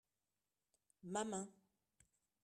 ma 1.11 1.21
main. 1.29 1.47